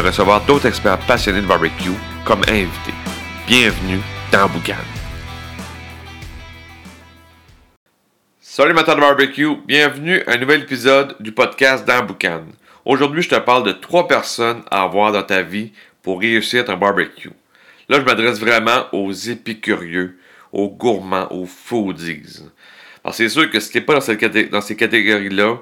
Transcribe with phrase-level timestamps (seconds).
[0.00, 1.90] recevoir d'autres experts passionnés de barbecue
[2.24, 2.94] comme invités.
[3.46, 4.00] Bienvenue
[4.32, 4.74] dans Boucan.
[8.40, 12.44] Salut amateurs de barbecue, bienvenue à un nouvel épisode du podcast dans Boucan.
[12.84, 15.72] Aujourd'hui, je te parle de trois personnes à avoir dans ta vie
[16.02, 17.32] pour réussir ton barbecue.
[17.88, 20.18] Là, je m'adresse vraiment aux épicurieux,
[20.52, 22.44] aux gourmands, aux foodies.
[23.02, 25.58] Alors, c'est sûr que si tu n'es pas dans ces catégories-là,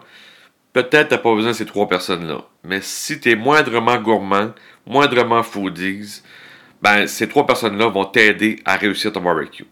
[0.73, 2.43] peut-être tu n'as pas besoin de ces trois personnes-là.
[2.65, 4.53] Mais si tu es moindrement gourmand,
[4.87, 6.23] moindrement foodies,
[6.81, 9.67] ben, ces trois personnes-là vont t'aider à réussir ton barbecue.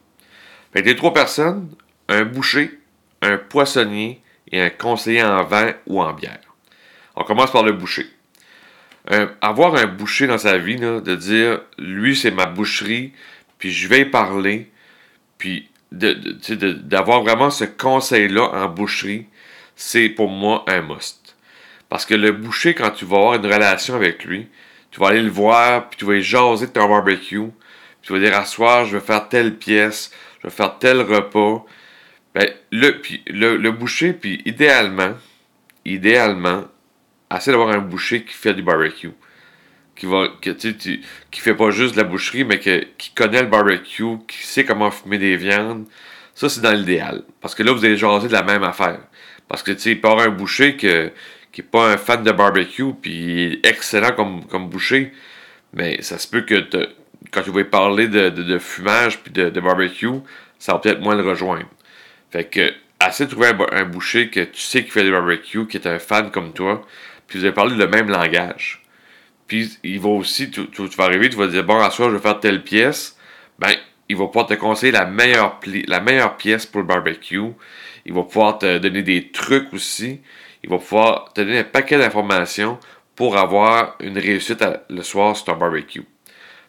[0.73, 1.69] Fait les trois personnes,
[2.09, 2.79] un boucher,
[3.23, 6.41] un poissonnier et un conseiller en vin ou en bière.
[7.17, 8.07] On commence par le boucher.
[9.41, 13.13] avoir un boucher dans sa vie, de dire, lui, c'est ma boucherie,
[13.59, 14.71] puis je vais y parler,
[15.39, 19.27] puis d'avoir vraiment ce conseil-là en boucherie,
[19.81, 21.35] c'est pour moi un must.
[21.89, 24.47] Parce que le boucher, quand tu vas avoir une relation avec lui,
[24.91, 27.53] tu vas aller le voir, puis tu vas y jaser de ton barbecue, puis
[28.03, 31.65] tu vas dire, à soir, je vais faire telle pièce, je vais faire tel repas.
[32.35, 35.15] Ben, le, boucher, puis idéalement,
[35.87, 36.65] idéalement,
[37.35, 39.13] essaie d'avoir un boucher qui fait du barbecue.
[39.97, 41.01] Qui va, qui, tu,
[41.31, 44.91] qui fait pas juste de la boucherie, mais qui connaît le barbecue, qui sait comment
[44.91, 45.87] fumer des viandes.
[46.35, 47.23] Ça, c'est dans l'idéal.
[47.41, 49.01] Parce que là, vous allez jaser de la même affaire.
[49.51, 53.59] Parce que, tu sais, il un boucher qui n'est pas un fan de barbecue, puis
[53.65, 55.13] excellent comme, comme boucher,
[55.75, 56.65] mais ça se peut que
[57.33, 60.21] quand tu vas parler de, fumage puis de, barbecue,
[60.61, 61.67] ça va peut-être moins le rejoindre.
[62.31, 65.79] Fait que, assez de trouver un, boucher que tu sais qui fait du barbecue, qui
[65.79, 66.87] est un fan comme toi,
[67.27, 68.85] puis vous allez parler le même langage.
[69.49, 72.23] Puis il va aussi, tu, vas arriver, tu vas dire, bon, à soir, je vais
[72.23, 73.19] faire telle pièce.
[73.59, 73.75] Ben,
[74.09, 75.59] il va pouvoir te conseiller la meilleure,
[75.89, 77.51] la meilleure pièce pour le barbecue.
[78.07, 80.21] Il va pouvoir te donner des trucs aussi
[80.63, 82.79] il va pouvoir te donner un paquet d'informations
[83.17, 86.03] pour avoir une réussite le soir sur ton barbecue.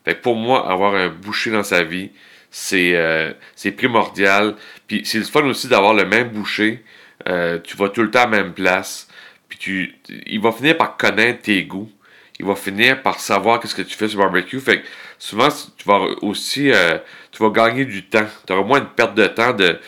[0.05, 2.11] Fait pour moi, avoir un boucher dans sa vie,
[2.49, 3.33] c'est euh,
[3.77, 4.55] primordial.
[4.87, 6.83] Puis c'est le fun aussi d'avoir le même boucher.
[7.27, 9.07] Euh, tu vas tout le temps à la même place.
[9.47, 11.91] Puis tu, il va finir par connaître tes goûts.
[12.39, 14.59] Il va finir par savoir qu'est-ce que tu fais sur le barbecue.
[14.59, 14.87] Fait que
[15.19, 16.97] souvent, tu vas aussi euh,
[17.31, 18.25] tu vas gagner du temps.
[18.47, 19.79] Tu auras moins de perte de temps de,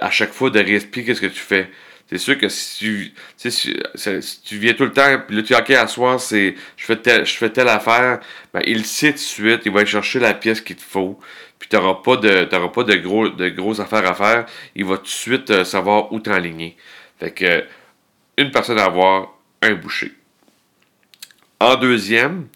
[0.00, 1.70] à chaque fois de réexpliquer qu'est-ce que tu fais
[2.10, 5.54] c'est sûr que si tu, si, tu viens tout le temps, puis là, tu dis,
[5.54, 8.18] OK, à soir, c'est, je fais telle, je fais telle affaire,
[8.52, 11.20] ben, il sait tout de suite, il va aller chercher la pièce qu'il te faut,
[11.60, 14.96] puis tu n'auras pas, de, pas de, gros, de grosses affaires à faire, il va
[14.96, 16.76] tout de suite euh, savoir où t'enligner.
[17.20, 17.64] Fait que,
[18.38, 20.12] une personne à avoir, un boucher.
[21.60, 22.48] En deuxième,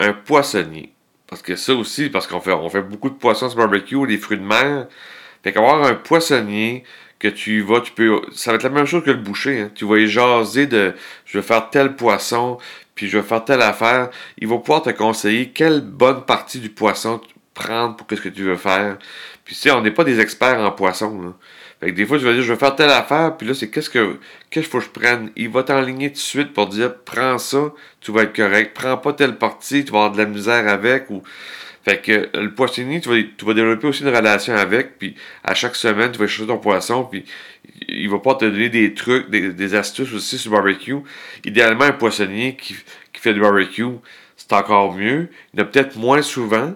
[0.00, 0.94] un poissonnier.
[1.26, 4.16] Parce que ça aussi, parce qu'on fait, on fait beaucoup de poissons sur barbecue, des
[4.16, 4.86] fruits de mer.
[5.44, 6.84] Fait qu'avoir un poissonnier,
[7.24, 8.20] que tu vas, tu peux.
[8.32, 9.60] Ça va être la même chose que le boucher.
[9.60, 9.70] Hein.
[9.74, 10.94] Tu vas y jaser de
[11.24, 12.58] je vais faire tel poisson,
[12.94, 14.10] puis je vais faire telle affaire.
[14.38, 17.20] Il va pouvoir te conseiller quelle bonne partie du poisson
[17.54, 18.98] prendre pour ce que tu veux faire.
[19.44, 21.34] Puis tu sais, on n'est pas des experts en poisson.
[21.80, 23.70] Fait que des fois, tu vas dire je vais faire telle affaire, puis là, c'est
[23.70, 24.18] qu'est-ce que
[24.50, 25.30] qu'est-ce qu'il faut que je prenne?
[25.36, 28.72] Il va t'enligner tout de suite pour dire prends ça, tu vas être correct.
[28.74, 31.22] Prends pas telle partie, tu vas avoir de la misère avec ou.
[31.84, 35.54] Fait que le poissonnier, tu vas, tu vas développer aussi une relation avec, puis à
[35.54, 37.26] chaque semaine, tu vas chercher ton poisson, puis
[37.88, 40.96] il va pas te donner des trucs, des, astuces aussi sur le barbecue.
[41.44, 42.74] Idéalement, un poissonnier qui,
[43.12, 43.84] fait du barbecue,
[44.36, 45.28] c'est encore mieux.
[45.52, 46.74] Il en a peut-être moins souvent,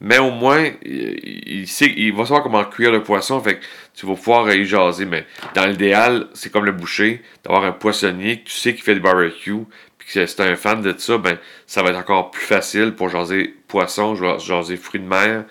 [0.00, 4.06] mais au moins, il, sait, il va savoir comment cuire le poisson, fait que tu
[4.06, 5.04] vas pouvoir y jaser.
[5.04, 8.94] Mais dans l'idéal, c'est comme le boucher, d'avoir un poissonnier que tu sais qui fait
[8.94, 9.64] du barbecue,
[10.06, 11.36] puis si un fan de ça, ben,
[11.66, 15.44] ça va être encore plus facile pour jaser poisson, jaser fruits de mer,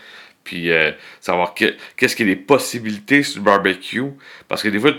[0.45, 4.05] puis euh, savoir qu'est-ce qu'il y a des possibilités sur le barbecue.
[4.47, 4.91] Parce que des fois,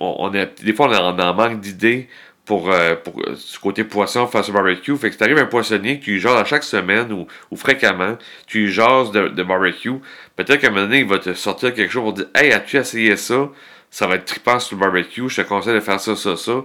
[0.00, 2.08] on, est, des fois, on, en manque d'idées
[2.44, 4.96] pour, euh, pour euh, ce côté poisson face au barbecue.
[4.96, 8.18] Fait que si t'arrives un poissonnier que tu jases à chaque semaine ou, ou fréquemment,
[8.48, 10.00] tu jases de, de barbecue,
[10.34, 12.78] peut-être qu'à un moment donné, il va te sortir quelque chose pour dire Hey, as-tu
[12.78, 13.48] essayé ça?
[13.92, 16.64] Ça va être trippant sur le barbecue, je te conseille de faire ça, ça, ça.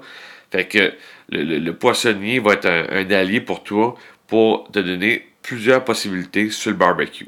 [0.52, 0.94] Fait que
[1.30, 3.96] le, poissonnier va être un, allié pour toi
[4.28, 7.28] pour te donner plusieurs possibilités sur le barbecue.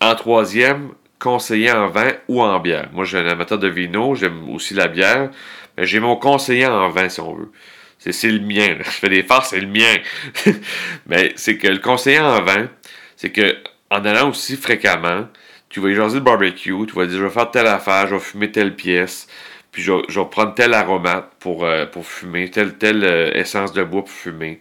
[0.00, 2.88] En troisième, conseiller en vin ou en bière.
[2.92, 5.30] Moi, j'ai un amateur de vino, j'aime aussi la bière,
[5.76, 7.50] mais j'ai mon conseiller en vin si on veut.
[7.98, 8.76] C'est le mien.
[8.84, 9.96] Je fais des farces, c'est le mien.
[11.06, 12.68] Mais c'est que le conseiller en vin,
[13.16, 13.56] c'est que
[13.90, 15.28] en allant aussi fréquemment,
[15.68, 18.14] tu vas y jaser le barbecue, tu vas dire je vais faire telle affaire, je
[18.14, 19.26] vais fumer telle pièce,
[19.74, 24.02] puis je, vais prendre tel aromate pour, euh, pour fumer, telle, euh, essence de bois
[24.02, 24.60] pour fumer.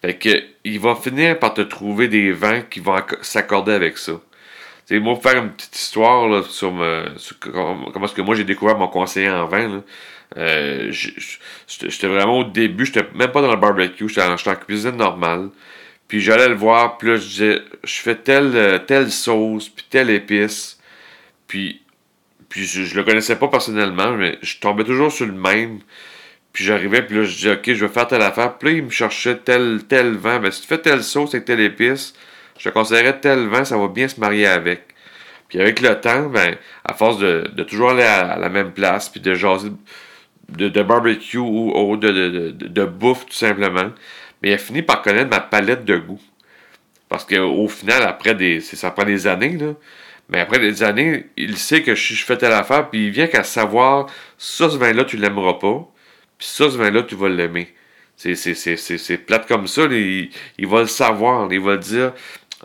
[0.00, 4.14] Fait que il va finir par te trouver des vins qui vont s'accorder avec ça.
[4.86, 6.72] C'est moi pour faire une petite histoire là, sur,
[7.40, 9.82] comment est-ce que moi j'ai découvert mon conseiller en vin.
[10.38, 15.50] Euh, j'étais vraiment au début, j'étais même pas dans le barbecue, j'étais en, cuisine normale.
[16.08, 20.08] Puis j'allais le voir, puis là je disais, je fais telle, telle sauce, puis telle
[20.08, 20.78] épice.
[21.46, 21.82] Puis,
[22.54, 25.80] puis je, le connaissais pas personnellement, mais je tombais toujours sur le même.
[26.52, 28.56] Puis j'arrivais, puis là, je disais, OK, je vais faire telle affaire.
[28.58, 30.38] Puis là, il me cherchait tel, tel vin.
[30.38, 32.14] Ben, si tu fais telle sauce avec telle épice,
[32.56, 34.82] je te conseillerais tel vin, ça va bien se marier avec.
[35.48, 36.54] Puis avec le temps, ben,
[36.84, 39.70] à force de, toujours aller à, la même place, puis de jaser
[40.48, 43.90] de, barbecue ou, de, de, de, bouffe, tout simplement,
[44.40, 46.22] mais il a fini par connaître ma palette de goût.
[47.08, 48.60] Parce qu'au final, après des.
[48.60, 49.74] Ça prend des années, là.
[50.28, 53.44] Mais après des années, il sait que je, fais telle affaire, puis il vient qu'à
[53.44, 54.06] savoir,
[54.38, 55.86] ça, ce vin-là, tu l'aimeras pas.
[56.38, 57.74] Puis ça, ce vin-là, tu vas l'aimer.
[58.16, 59.82] C'est plate comme ça.
[59.90, 60.30] Il,
[60.66, 61.52] va le savoir.
[61.52, 62.12] Il va dire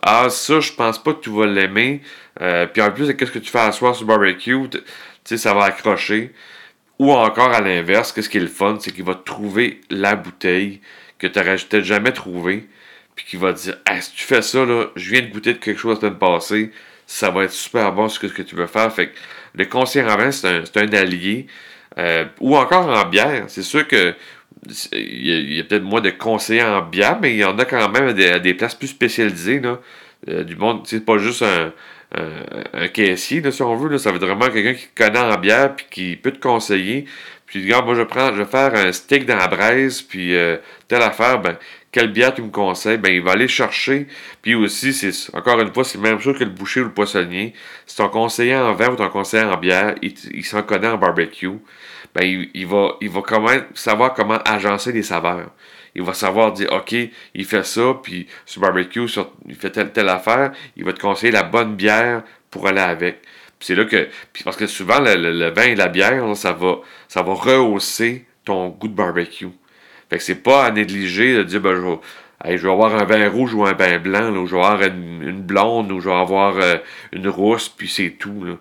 [0.01, 2.01] Ah, ça, je pense pas que tu vas l'aimer.
[2.41, 4.69] Euh, puis en plus, qu'est-ce que tu fais à soir sur barbecue?
[4.69, 4.79] Tu
[5.23, 6.31] sais, ça va accrocher.
[6.99, 10.81] Ou encore à l'inverse, qu'est-ce qui est le fun C'est qu'il va trouver la bouteille
[11.17, 12.67] que tu n'aurais peut-être jamais trouvée.
[13.15, 15.59] Puis qu'il va dire Ah, si tu fais ça, là, je viens de goûter de
[15.59, 16.71] quelque chose la semaine passée.
[17.11, 18.93] Ça va être super bon ce que, ce que tu veux faire.
[18.93, 19.15] Fait que
[19.55, 21.47] le conseiller en vin, c'est un, un allié.
[21.97, 23.45] Euh, ou encore en bière.
[23.47, 24.13] C'est sûr que
[24.91, 27.89] il y a, peut-être moins de conseillers en bière, mais il y en a quand
[27.89, 29.59] même à des, places plus spécialisées.
[29.59, 29.79] Là.
[30.27, 31.73] Euh, du monde, c'est pas juste un,
[32.73, 33.89] un, caissier, si on veut.
[33.89, 33.97] Là.
[33.97, 37.05] Ça veut vraiment quelqu'un qui connaît en bière puis qui peut te conseiller.
[37.47, 40.57] Puis, regarde, moi, je prends, je vais faire un steak dans la braise, puis euh,
[40.87, 41.57] telle affaire, ben,
[41.91, 42.97] quelle bière tu me conseilles?
[42.97, 44.07] Ben, il va aller chercher.
[44.41, 46.93] Puis aussi, c'est encore une fois, c'est la même chose que le boucher ou le
[46.93, 47.53] poissonnier.
[47.85, 51.59] Si ton conseiller en vin ou ton conseiller en bière, il, s'en connaît en barbecue
[52.15, 55.51] ben, il, va, il va quand même savoir comment agencer les saveurs.
[55.95, 56.95] Il va savoir dire, OK,
[57.33, 59.05] il fait ça, puis sur barbecue,
[59.47, 63.21] il fait telle, telle affaire, il va te conseiller la bonne bière pour aller avec.
[63.59, 67.21] c'est là que, puis parce que souvent, le, vin et la bière, ça, va, ça
[67.21, 69.49] va rehausser ton goût de barbecue.
[70.09, 73.05] Fait que c'est pas à négliger de dire, ben, je vais, je vais avoir un
[73.05, 76.15] vin rouge ou un vin blanc, ou je vais avoir une, blonde, ou je vais
[76.15, 76.77] avoir euh,
[77.11, 78.43] une rousse, puis c'est tout.
[78.43, 78.53] Là.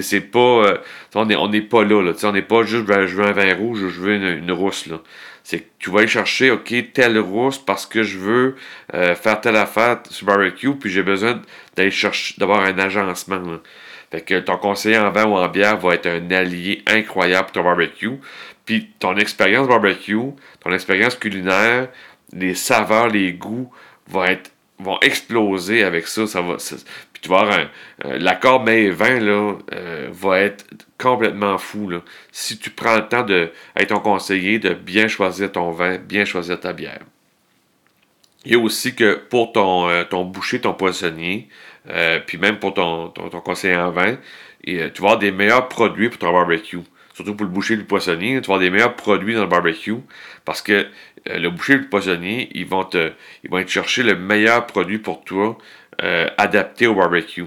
[0.00, 0.38] C'est pas.
[0.38, 0.78] Euh,
[1.14, 2.02] on n'est est pas là.
[2.02, 4.52] là on n'est pas juste ben, je veux un vin rouge ou je veux une,
[4.52, 4.86] rousse.
[4.86, 5.00] Là.
[5.42, 8.56] C'est que tu vas aller chercher, OK, telle rousse parce que je veux
[8.94, 11.42] euh, faire telle affaire sur barbecue, puis j'ai besoin
[11.76, 13.42] d'aller chercher, d'avoir un agencement.
[14.20, 17.64] Que ton conseiller en vin ou en bière va être un allié incroyable pour ton
[17.64, 18.18] barbecue.
[18.64, 21.88] Puis ton expérience barbecue, ton expérience culinaire,
[22.32, 23.70] les saveurs, les goûts
[24.08, 26.26] vont exploser avec ça.
[26.26, 26.56] ça va,
[27.24, 27.58] tu vas voir,
[28.04, 30.66] euh, l'accord mai 20 là, euh, va être
[30.98, 31.90] complètement fou.
[32.30, 36.26] Si tu prends le temps de être ton conseiller, de bien choisir ton vin, bien
[36.26, 37.00] choisir ta bière.
[38.44, 41.48] Il y a aussi que pour ton, euh, ton boucher, ton poissonnier,
[42.26, 44.16] puis même pour ton, ton, conseiller en vin,
[44.64, 46.80] et, tu vas avoir des meilleurs produits pour ton barbecue.
[47.12, 49.46] Surtout pour le boucher et le poissonnier, tu vas avoir des meilleurs produits dans le
[49.46, 49.94] barbecue
[50.44, 50.86] parce que
[51.26, 53.12] le boucher et le poissonnier, ils vont, te,
[53.44, 55.56] ils vont te chercher le meilleur produit pour toi
[56.02, 57.46] euh, adapté au barbecue.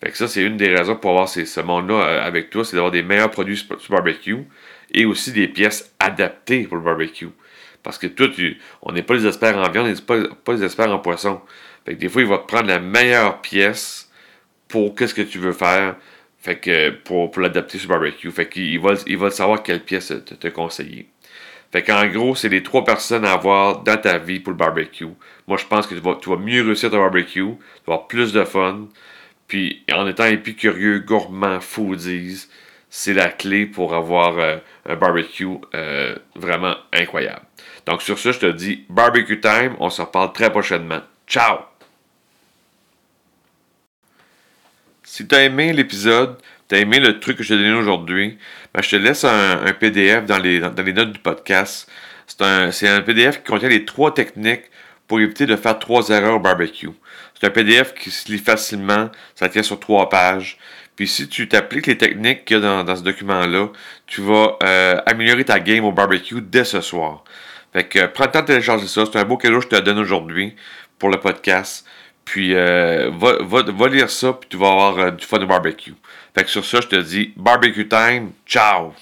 [0.00, 2.76] Fait que ça, c'est une des raisons pour avoir ce monde-là euh, avec toi, c'est
[2.76, 4.36] d'avoir des meilleurs produits sur, le barbecue
[4.92, 7.28] et aussi des pièces adaptées pour le barbecue.
[7.82, 8.28] Parce que toi,
[8.82, 11.40] on n'est pas les experts en viande, on n'est pas, pas, les experts en poisson.
[11.84, 14.10] Fait que des fois, il va te prendre la meilleure pièce
[14.68, 15.96] pour qu'est-ce que tu veux faire.
[16.38, 18.30] Fait que pour, pour l'adapter sur le barbecue.
[18.30, 21.08] Fait qu'il va, il va savoir quelle pièce te, conseiller.
[21.72, 25.08] Fait qu'en gros, c'est les trois personnes à avoir dans ta vie pour le barbecue.
[25.46, 28.06] Moi, je pense que tu vas, tu vas mieux réussir ton barbecue, tu vas avoir
[28.06, 28.86] plus de fun.
[29.48, 32.46] Puis, en étant épicurieux, gourmand, foodies,
[32.90, 34.56] c'est la clé pour avoir euh,
[34.86, 37.42] un barbecue euh, vraiment incroyable.
[37.86, 39.74] Donc, sur ce, je te dis barbecue time.
[39.80, 41.00] On se reparle très prochainement.
[41.28, 41.58] Ciao!
[45.02, 46.38] Si tu as aimé l'épisode,
[46.70, 48.38] tu as aimé le truc que je t'ai donné aujourd'hui,
[48.72, 51.86] ben, je te laisse un, PDF dans les, notes du podcast.
[52.26, 54.70] C'est un, PDF qui contient les trois techniques
[55.06, 56.88] pour éviter de faire trois erreurs au barbecue.
[57.38, 60.56] C'est un PDF qui se lit facilement, ça tient sur trois pages.
[60.96, 63.68] Puis si tu t'appliques les techniques qu'il y a dans, dans ce document-là,
[64.06, 67.22] tu vas euh, améliorer ta game au barbecue dès ce soir.
[67.74, 69.04] Fait que prends le temps de télécharger ça.
[69.04, 70.56] C'est un beau cadeau que je te donne aujourd'hui
[70.98, 71.86] pour le podcast.
[72.24, 75.46] Puis euh, va, va, va, lire ça, puis tu vas avoir euh, du fun de
[75.46, 75.94] barbecue.
[76.34, 78.92] Fait que sur ça, je te dis barbecue time, ciao!